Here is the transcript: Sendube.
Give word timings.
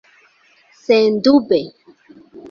Sendube. 0.85 1.59